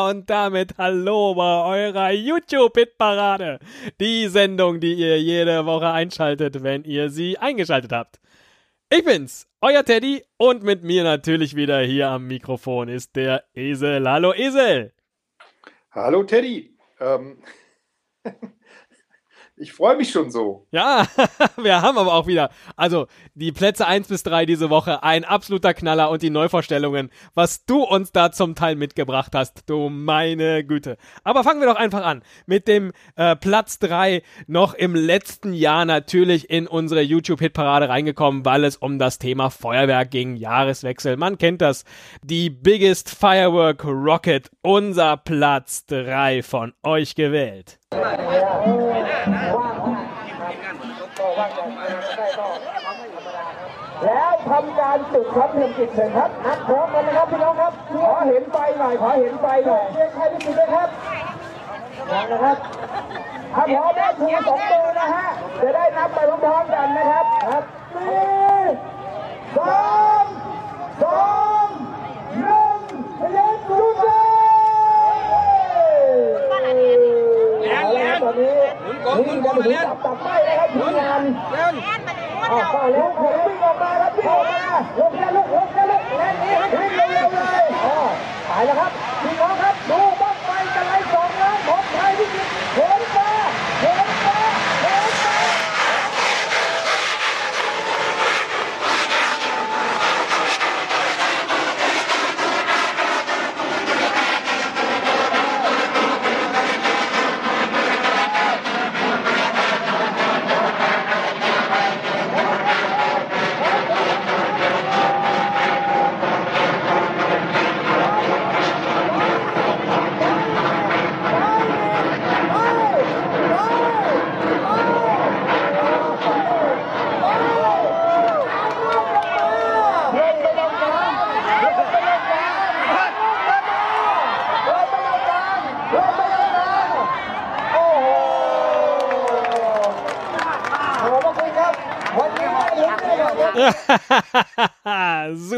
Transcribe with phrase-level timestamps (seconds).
[0.09, 1.56] und damit hallo bei
[2.07, 3.59] eurer YouTube-Hitparade.
[4.01, 8.21] Die Sendung, die ihr jede Woche einschaltet, wenn ihr sie eingeschaltet habt.
[8.89, 14.09] Ich bin's, euer Teddy und mit mir natürlich wieder hier am Mikrofon ist der Esel.
[14.09, 14.93] Hallo Esel.
[15.91, 16.77] Hallo Teddy.
[17.01, 17.43] Ähm,
[19.59, 20.67] Ich freue mich schon so.
[20.71, 21.07] Ja,
[21.57, 25.73] wir haben aber auch wieder, also die Plätze 1 bis 3 diese Woche, ein absoluter
[25.73, 30.99] Knaller und die Neuvorstellungen, was du uns da zum Teil mitgebracht hast, du meine Güte.
[31.25, 35.87] Aber fangen wir doch einfach an mit dem äh, Platz 3 noch im letzten Jahr
[35.87, 41.17] natürlich in unsere YouTube-Hitparade reingekommen, weil es um das Thema Feuerwerk ging, Jahreswechsel.
[41.17, 41.85] Man kennt das.
[42.23, 47.79] Die Biggest Firework Rocket, unser Platz 3 von euch gewählt.
[47.95, 49.03] Ja.
[54.05, 60.89] แล้วทำการจุดครับเห็นจิตเห็นครับนับพร้อมกันนะครับพี่น้องครับ ขอเห็นไฟหน่อยขอเห็นไฟหน่อยเรียนใครที่จุดเลยครับ
[62.31, 62.57] นะครับ
[63.55, 65.27] ถ้าพร้อมแล้วชูสองมือนะฮะ
[65.63, 67.63] จะได้นับไปพร้อมๆกันนะครับครับ
[67.95, 68.25] สี่
[69.57, 69.85] สา
[70.25, 70.27] ม
[71.03, 71.25] สอ
[71.65, 71.67] ง
[72.39, 72.79] หนึ่ง
[73.33, 74.09] เล่นจุดเล
[75.15, 75.17] ย
[77.95, 78.59] แรงตอนนี้
[79.25, 81.23] หมุนกลมหมุนจับตับไม่นะครับทีมงาน
[82.53, 83.09] อ้าวเข้าแล้ว
[83.47, 84.63] วิ่งออกมาครับวิ่งออกมา
[85.01, 87.97] ลงแล้วลุกลงแล้วลุกแรงนี้วิ่งเร็วๆเลยอ๋อ
[88.51, 88.91] ตายแล้วครับ
[89.23, 89.76] พี่น้องครับ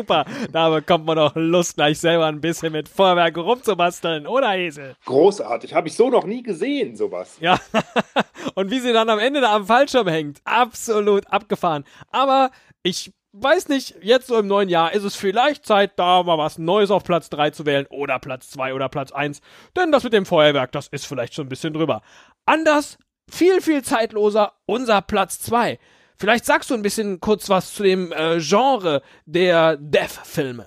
[0.09, 4.97] Super, da bekommt man doch Lust, gleich selber ein bisschen mit Feuerwerk rumzubasteln, oder Esel?
[5.05, 7.37] Großartig, habe ich so noch nie gesehen, sowas.
[7.41, 7.61] Ja,
[8.55, 11.85] und wie sie dann am Ende da am Fallschirm hängt, absolut abgefahren.
[12.11, 12.51] Aber
[12.83, 16.57] ich weiß nicht, jetzt so im neuen Jahr ist es vielleicht Zeit, da mal was
[16.57, 19.43] Neues auf Platz 3 zu wählen oder Platz 2 oder Platz 1,
[19.77, 22.01] denn das mit dem Feuerwerk, das ist vielleicht schon ein bisschen drüber.
[22.47, 22.97] Anders,
[23.31, 25.79] viel, viel zeitloser, unser Platz 2.
[26.19, 30.67] Vielleicht sagst du ein bisschen kurz was zu dem äh, Genre der Death-Filme.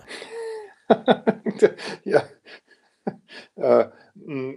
[2.06, 2.24] ja.
[3.56, 4.56] Äh, mh,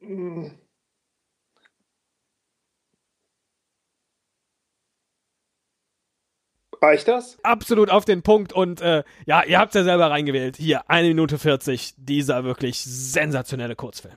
[0.00, 0.50] mh.
[6.80, 7.38] Reicht das?
[7.42, 10.56] Absolut auf den Punkt und äh, ja, ihr habt ja selber reingewählt.
[10.56, 14.16] Hier, eine Minute 40, dieser wirklich sensationelle Kurzfilm.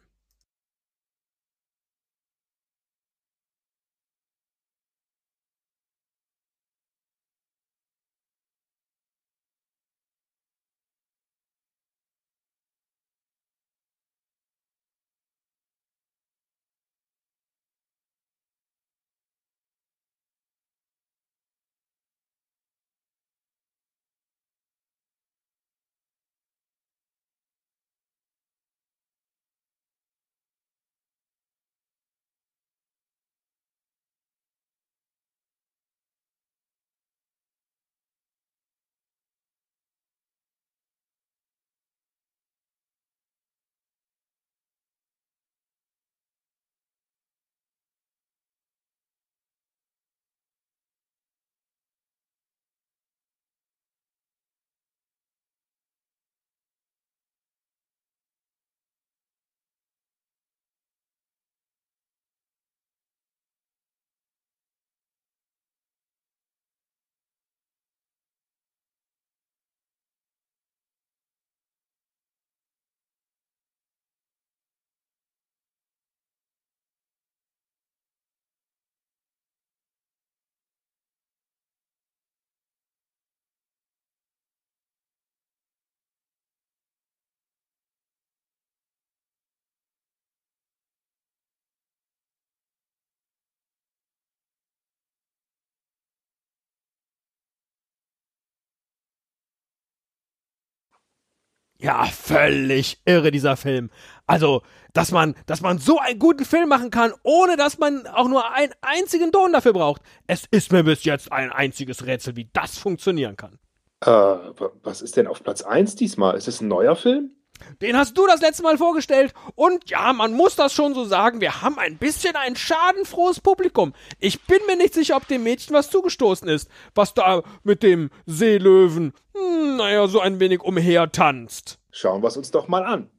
[101.79, 103.91] Ja, völlig irre, dieser Film.
[104.25, 104.63] Also,
[104.93, 108.51] dass man, dass man so einen guten Film machen kann, ohne dass man auch nur
[108.51, 110.01] einen einzigen Ton dafür braucht.
[110.25, 113.59] Es ist mir bis jetzt ein einziges Rätsel, wie das funktionieren kann.
[114.01, 116.35] Äh, wa- was ist denn auf Platz 1 diesmal?
[116.35, 117.31] Ist es ein neuer Film?
[117.81, 119.33] Den hast du das letzte Mal vorgestellt.
[119.55, 123.93] Und ja, man muss das schon so sagen, wir haben ein bisschen ein schadenfrohes Publikum.
[124.19, 128.09] Ich bin mir nicht sicher, ob dem Mädchen was zugestoßen ist, was da mit dem
[128.25, 131.79] Seelöwen, hm, naja, so ein wenig umher tanzt.
[131.91, 133.09] Schauen wir es uns doch mal an.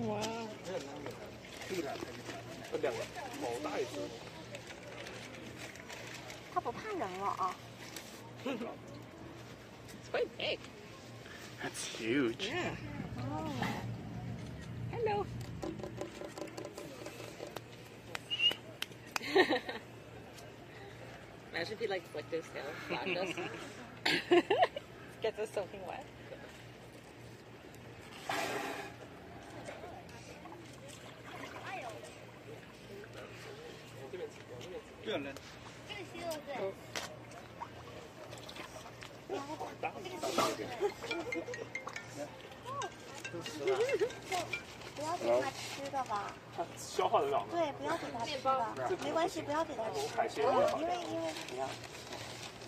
[0.00, 0.29] 他
[11.80, 12.50] That's huge.
[12.52, 12.74] Yeah.
[13.20, 13.50] Oh.
[14.90, 15.26] Hello.
[21.54, 23.34] Imagine if he like flicked his tail flapped us.
[25.22, 26.04] Gets us soaking wet.
[46.52, 46.66] 吃的吧？
[46.76, 47.46] 消化得了吗？
[47.50, 48.48] 对，不要给他吃的，
[49.04, 49.96] 没关系，不要给他吃。
[50.16, 50.50] 海鲜因
[50.86, 51.66] 为因为不要。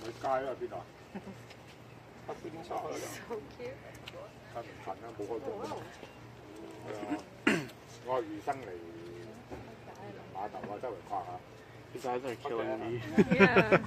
[0.02, 0.76] 佢街啊邊度？
[2.26, 3.00] 北邊消化得了。
[3.28, 3.76] So cute.
[4.54, 5.62] 太唔近啦，冇開工啊。
[6.84, 7.60] 係啊，
[8.06, 8.68] 我係魚生嚟
[10.34, 11.28] 碼頭啊，周圍逛下。
[11.92, 13.00] These guys are killing me.
[13.36, 13.80] Yeah.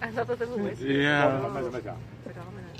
[0.00, 0.76] I love the little whiskey.
[0.76, 1.40] 做 Yeah.
[1.50, 2.78] 咩做咩事啊？Predominant.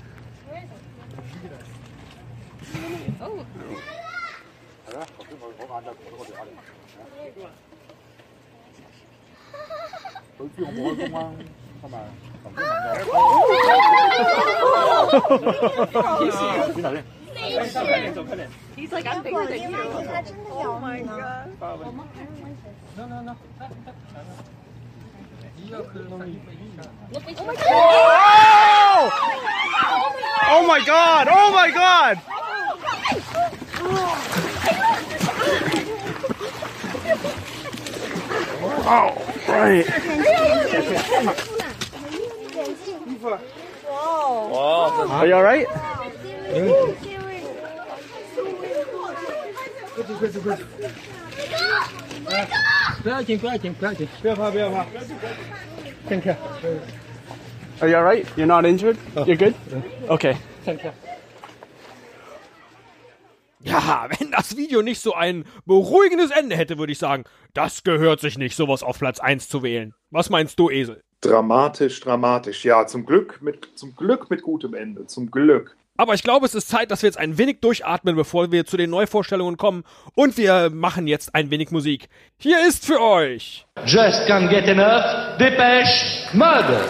[3.21, 3.35] Oh,
[4.86, 6.48] 系啊，头先我我晏昼同我个电话嚟。
[10.38, 11.20] 佢知我冇开工啊，
[11.82, 11.94] 系咪？
[12.42, 13.04] 头先问我。
[17.36, 18.38] 边头先？
[18.76, 19.88] he's like, I'm 如 bigger 果 than 因为 you.
[20.10, 21.10] 他真的咬你呢？
[30.50, 31.28] Oh my god!
[31.28, 32.18] Oh my god!
[38.85, 39.15] all
[39.47, 39.85] right.
[44.51, 45.07] Wow.
[45.09, 45.67] Are you all right?
[57.81, 58.27] Are you all right?
[58.37, 58.97] You're not injured?
[59.25, 59.55] You're good?
[60.09, 60.37] Okay.
[60.63, 60.91] Thank you.
[63.65, 67.23] Ja, wenn das Video nicht so ein beruhigendes Ende hätte, würde ich sagen,
[67.53, 69.93] das gehört sich nicht, sowas auf Platz 1 zu wählen.
[70.11, 71.01] Was meinst du, Esel?
[71.21, 72.63] Dramatisch, dramatisch.
[72.63, 75.07] Ja, zum Glück mit, zum Glück mit gutem Ende.
[75.07, 75.75] Zum Glück.
[75.97, 78.77] Aber ich glaube, es ist Zeit, dass wir jetzt ein wenig durchatmen, bevor wir zu
[78.77, 79.83] den Neuvorstellungen kommen.
[80.13, 82.09] Und wir machen jetzt ein wenig Musik.
[82.37, 85.39] Hier ist für euch Just can't get enough.
[85.39, 86.81] Dépêche Mode.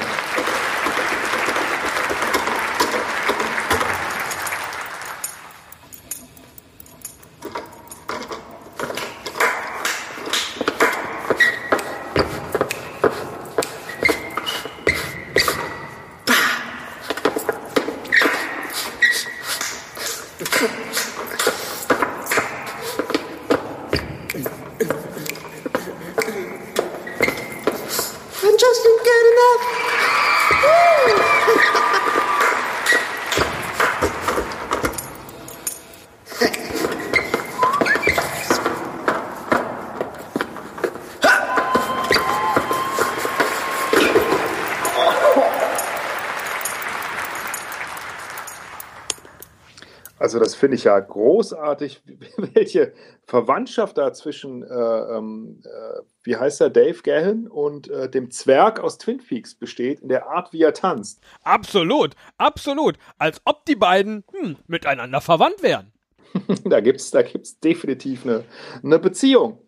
[50.26, 52.02] Also das finde ich ja großartig,
[52.56, 52.94] welche
[53.28, 58.80] Verwandtschaft da zwischen, äh, ähm, äh, wie heißt er, Dave Gahan und äh, dem Zwerg
[58.80, 61.22] aus Twin Peaks besteht, in der Art, wie er tanzt.
[61.44, 65.94] absolut, absolut, als ob die beiden hm, miteinander verwandt wären.
[66.66, 68.46] da gibt es da gibt's definitiv eine,
[68.84, 69.60] eine Beziehung.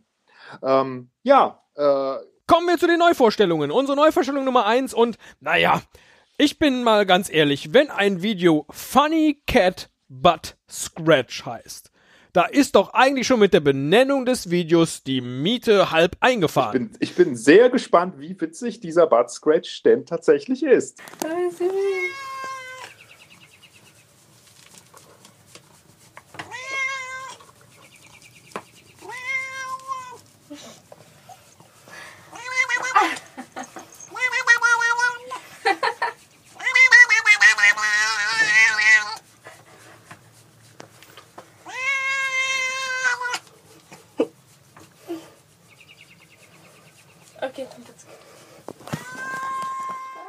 [0.63, 2.15] Ähm, ja, äh,
[2.47, 3.69] Kommen wir zu den Neuvorstellungen.
[3.69, 5.83] Unsere Neuvorstellung Nummer 1 und, naja,
[6.39, 11.91] ich bin mal ganz ehrlich, wenn ein Video Funny Cat Butt Scratch heißt,
[12.33, 16.89] da ist doch eigentlich schon mit der Benennung des Videos die Miete halb ich, eingefahren.
[16.89, 21.01] bin, ich bin sehr gespannt, wie witzig dieser Butt Scratch denn tatsächlich ist.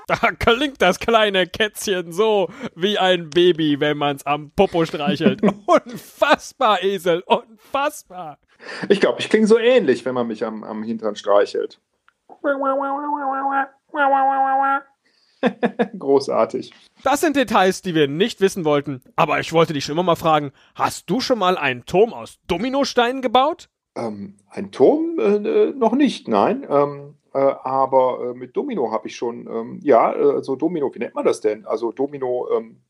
[0.09, 5.43] Da klingt das kleine Kätzchen so wie ein Baby, wenn man's am Popo streichelt.
[5.67, 8.39] unfassbar, Esel, unfassbar.
[8.89, 11.79] Ich glaube, ich klinge so ähnlich, wenn man mich am, am Hintern streichelt.
[15.99, 16.73] Großartig.
[17.05, 19.03] Das sind Details, die wir nicht wissen wollten.
[19.15, 22.39] Aber ich wollte dich schon immer mal fragen, hast du schon mal einen Turm aus
[22.47, 23.69] Dominosteinen gebaut?
[23.95, 26.67] Ähm, ein Turm äh, äh, noch nicht, nein.
[26.69, 30.99] Ähm, äh, aber äh, mit Domino habe ich schon, ähm, ja, äh, so Domino, wie
[30.99, 31.67] nennt man das denn?
[31.67, 32.81] Also Domino, ähm,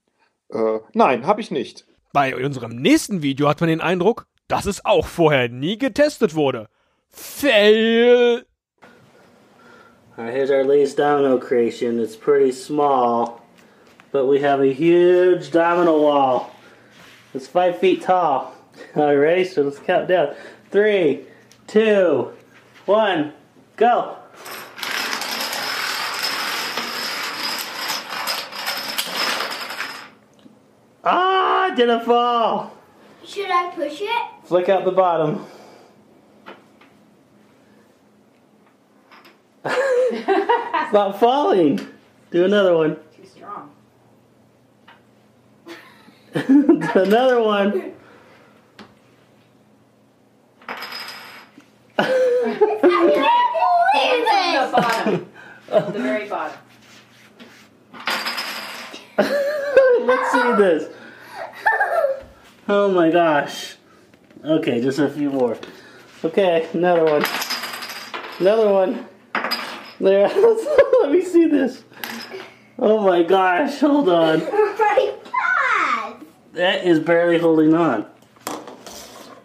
[0.51, 1.87] äh, nein, habe ich nicht.
[2.13, 6.69] Bei unserem nächsten Video hat man den Eindruck, dass es auch vorher nie getestet wurde.
[7.11, 8.45] Fail!
[10.17, 12.01] Alright, here's our latest domino creation.
[12.01, 13.41] It's pretty small,
[14.11, 16.51] but we have a huge domino wall.
[17.35, 18.53] It's five feet tall.
[18.97, 19.45] Alright, ready?
[19.45, 20.35] So let's count down.
[20.71, 21.25] Three,
[21.67, 22.33] two,
[22.87, 23.33] one,
[23.77, 24.17] go!
[31.71, 32.73] Ah, didn't fall!
[33.25, 34.27] Should I push it?
[34.45, 35.45] Flick out the bottom.
[39.65, 41.79] it's not falling.
[42.31, 42.97] Do another one.
[43.15, 43.71] Too strong.
[46.95, 47.93] Another one.
[51.99, 52.05] I
[53.15, 53.45] can't
[53.93, 55.93] believe The bottom.
[55.93, 56.59] the very bottom.
[60.07, 60.98] Let's see this.
[62.71, 63.77] Oh my gosh.
[64.45, 65.57] Okay, just a few more.
[66.23, 67.25] Okay, another one.
[68.39, 69.09] Another one.
[69.99, 70.29] There.
[71.01, 71.83] Let me see this.
[72.79, 74.43] Oh my gosh, hold on.
[74.43, 76.27] Oh my god!
[76.53, 78.05] That is barely holding on.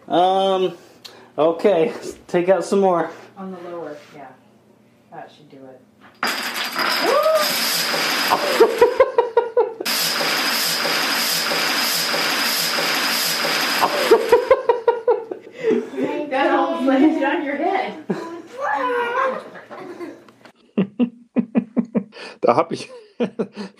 [0.06, 0.76] Um,
[1.38, 1.94] okay,
[2.26, 3.10] take out some more.
[3.38, 4.28] On the lower, yeah.
[5.10, 5.80] That should do it.
[17.24, 17.94] on your head.
[22.44, 22.90] Da habe ich,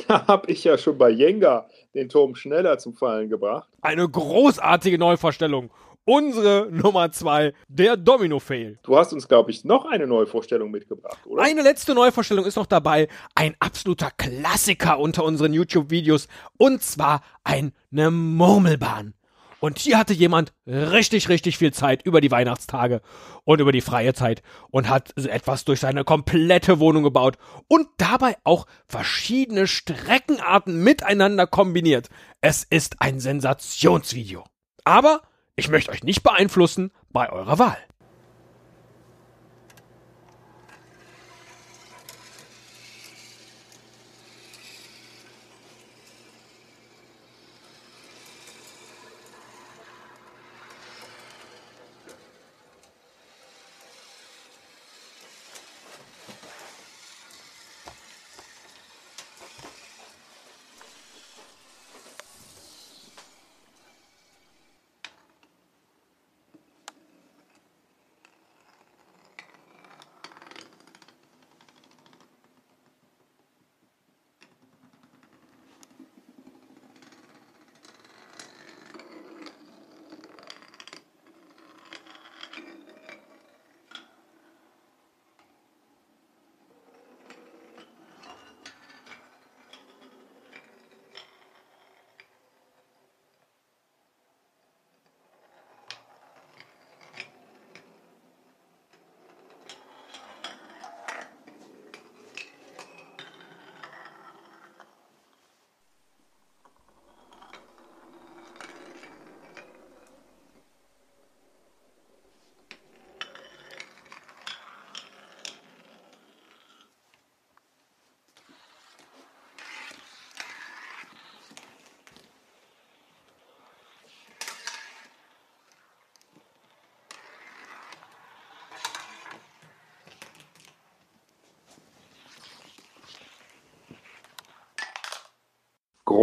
[0.08, 3.68] da hab ich ja schon bei Jenga den Turm schneller zum Fallen gebracht.
[3.82, 5.70] Eine großartige Neuvorstellung.
[6.06, 8.78] Unsere Nummer zwei, der Domino-Fail.
[8.82, 11.42] Du hast uns, glaube ich, noch eine neue Vorstellung mitgebracht, oder?
[11.42, 13.08] Eine letzte Neuvorstellung ist noch dabei.
[13.34, 16.28] Ein absoluter Klassiker unter unseren YouTube-Videos.
[16.56, 19.12] Und zwar eine Murmelbahn.
[19.60, 23.00] Und hier hatte jemand richtig, richtig viel Zeit über die Weihnachtstage
[23.44, 27.36] und über die freie Zeit und hat etwas durch seine komplette Wohnung gebaut
[27.68, 32.08] und dabei auch verschiedene Streckenarten miteinander kombiniert.
[32.40, 34.44] Es ist ein Sensationsvideo.
[34.84, 35.22] Aber
[35.56, 37.78] ich möchte euch nicht beeinflussen bei eurer Wahl.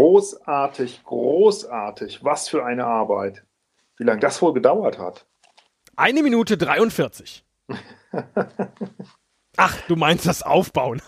[0.01, 2.24] Großartig, großartig.
[2.24, 3.43] Was für eine Arbeit.
[3.98, 5.27] Wie lange das wohl gedauert hat.
[5.96, 7.43] Eine Minute 43.
[9.58, 11.03] Ach, du meinst das Aufbauen.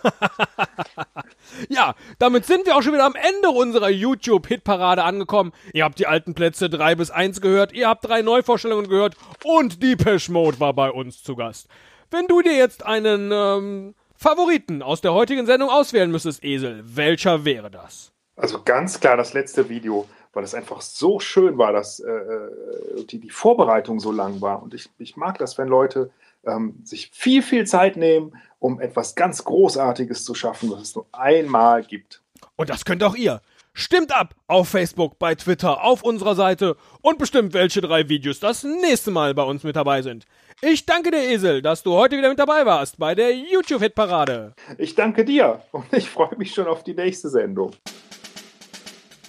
[1.69, 5.53] ja, damit sind wir auch schon wieder am Ende unserer YouTube-Hitparade angekommen.
[5.73, 9.81] Ihr habt die alten Plätze 3 bis 1 gehört, ihr habt drei Neuvorstellungen gehört und
[9.81, 11.67] Depeche Mode war bei uns zu Gast.
[12.11, 17.43] Wenn du dir jetzt einen ähm, Favoriten aus der heutigen Sendung auswählen müsstest, Esel, welcher
[17.43, 18.12] wäre das?
[18.35, 23.03] Also ganz klar das letzte Video, weil es einfach so schön war, dass äh, äh,
[23.05, 24.63] die, die Vorbereitung so lang war.
[24.63, 26.09] Und ich, ich mag das, wenn Leute
[26.45, 31.05] ähm, sich viel, viel Zeit nehmen, um etwas ganz Großartiges zu schaffen, was es nur
[31.11, 32.21] einmal gibt.
[32.55, 33.41] Und das könnt auch ihr.
[33.75, 38.63] Stimmt ab auf Facebook, bei Twitter, auf unserer Seite und bestimmt, welche drei Videos das
[38.63, 40.25] nächste Mal bei uns mit dabei sind.
[40.61, 44.53] Ich danke dir, Esel, dass du heute wieder mit dabei warst bei der YouTube-Hit-Parade.
[44.77, 47.71] Ich danke dir und ich freue mich schon auf die nächste Sendung.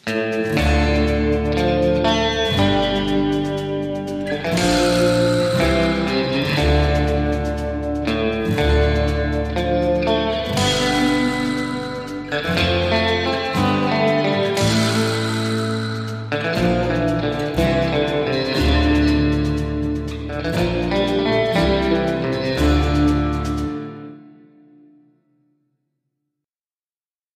[0.06, 0.63] Thank you.